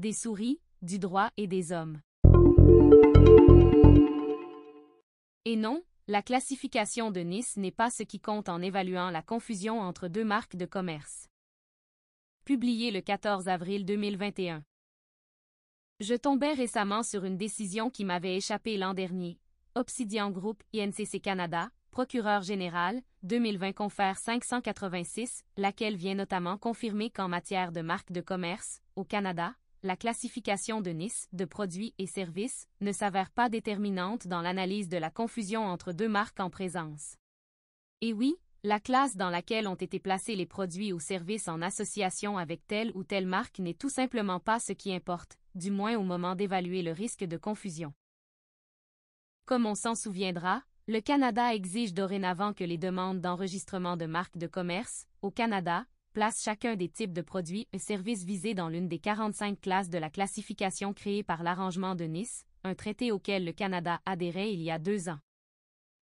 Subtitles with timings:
[0.00, 2.00] des souris, du droit et des hommes.
[5.44, 9.78] Et non, la classification de Nice n'est pas ce qui compte en évaluant la confusion
[9.78, 11.28] entre deux marques de commerce.
[12.46, 14.64] Publié le 14 avril 2021.
[16.00, 19.38] Je tombais récemment sur une décision qui m'avait échappé l'an dernier.
[19.74, 27.70] Obsidian Group, INCC Canada, procureur général, 2020 confère 586, laquelle vient notamment confirmer qu'en matière
[27.70, 32.92] de marque de commerce, au Canada, la classification de Nice de produits et services ne
[32.92, 37.16] s'avère pas déterminante dans l'analyse de la confusion entre deux marques en présence.
[38.02, 42.36] Et oui, la classe dans laquelle ont été placés les produits ou services en association
[42.36, 46.02] avec telle ou telle marque n'est tout simplement pas ce qui importe, du moins au
[46.02, 47.94] moment d'évaluer le risque de confusion.
[49.46, 54.46] Comme on s'en souviendra, le Canada exige dorénavant que les demandes d'enregistrement de marques de
[54.46, 58.98] commerce, au Canada, placent chacun des types de produits et services visés dans l'une des
[58.98, 64.00] 45 classes de la classification créée par l'arrangement de Nice, un traité auquel le Canada
[64.06, 65.20] adhérait il y a deux ans.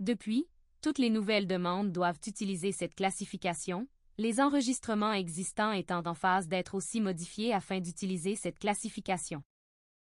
[0.00, 0.48] Depuis,
[0.80, 6.74] toutes les nouvelles demandes doivent utiliser cette classification, les enregistrements existants étant en phase d'être
[6.74, 9.42] aussi modifiés afin d'utiliser cette classification.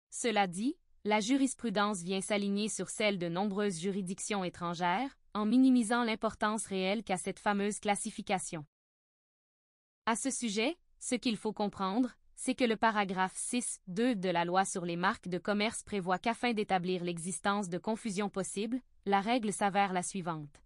[0.09, 6.65] Cela dit, la jurisprudence vient s'aligner sur celle de nombreuses juridictions étrangères, en minimisant l'importance
[6.65, 8.65] réelle qu'a cette fameuse classification.
[10.07, 14.65] À ce sujet, ce qu'il faut comprendre, c'est que le paragraphe 6.2 de la loi
[14.65, 19.93] sur les marques de commerce prévoit qu'afin d'établir l'existence de confusion possible, la règle s'avère
[19.93, 20.63] la suivante.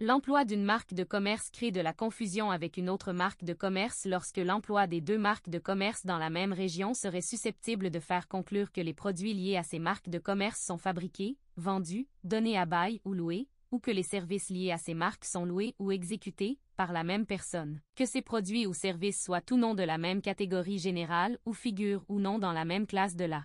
[0.00, 4.06] L'emploi d'une marque de commerce crée de la confusion avec une autre marque de commerce
[4.06, 8.26] lorsque l'emploi des deux marques de commerce dans la même région serait susceptible de faire
[8.26, 12.64] conclure que les produits liés à ces marques de commerce sont fabriqués, vendus, donnés à
[12.64, 16.58] bail ou loués, ou que les services liés à ces marques sont loués ou exécutés
[16.76, 20.22] par la même personne, que ces produits ou services soient ou non de la même
[20.22, 23.44] catégorie générale ou figurent ou non dans la même classe de la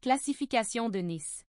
[0.00, 1.44] classification de Nice.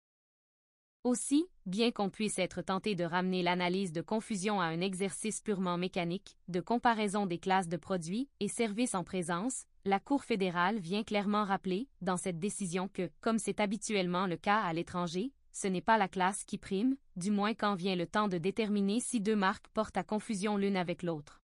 [1.05, 5.77] Aussi, bien qu'on puisse être tenté de ramener l'analyse de confusion à un exercice purement
[5.77, 11.03] mécanique, de comparaison des classes de produits et services en présence, la Cour fédérale vient
[11.03, 15.81] clairement rappeler, dans cette décision que, comme c'est habituellement le cas à l'étranger, ce n'est
[15.81, 19.35] pas la classe qui prime, du moins quand vient le temps de déterminer si deux
[19.35, 21.41] marques portent à confusion l'une avec l'autre.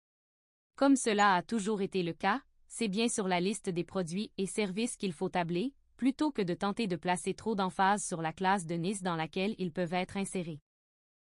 [0.75, 4.47] Comme cela a toujours été le cas, c'est bien sur la liste des produits et
[4.47, 8.65] services qu'il faut tabler, plutôt que de tenter de placer trop d'emphase sur la classe
[8.65, 10.59] de Nice dans laquelle ils peuvent être insérés.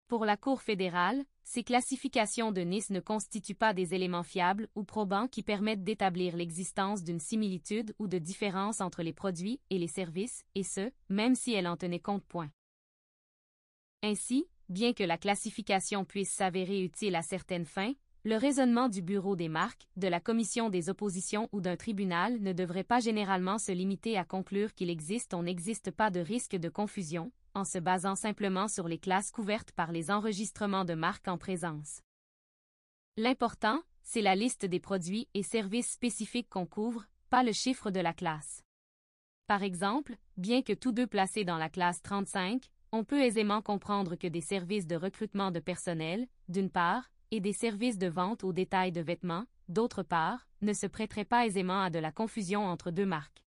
[0.07, 4.83] Pour la Cour fédérale, ces classifications de Nice ne constituent pas des éléments fiables ou
[4.83, 9.87] probants qui permettent d'établir l'existence d'une similitude ou de différence entre les produits et les
[9.87, 12.51] services, et ce, même si elles en tenaient compte point.
[14.07, 17.91] Ainsi, bien que la classification puisse s'avérer utile à certaines fins,
[18.23, 22.53] le raisonnement du Bureau des marques, de la Commission des oppositions ou d'un tribunal ne
[22.53, 26.69] devrait pas généralement se limiter à conclure qu'il existe ou n'existe pas de risque de
[26.69, 31.37] confusion, en se basant simplement sur les classes couvertes par les enregistrements de marques en
[31.37, 31.99] présence.
[33.17, 37.99] L'important, c'est la liste des produits et services spécifiques qu'on couvre, pas le chiffre de
[37.99, 38.63] la classe.
[39.47, 44.15] Par exemple, bien que tous deux placés dans la classe 35, on peut aisément comprendre
[44.15, 48.53] que des services de recrutement de personnel, d'une part, et des services de vente au
[48.53, 52.89] détail de vêtements, d'autre part, ne se prêterait pas aisément à de la confusion entre
[52.89, 53.46] deux marques.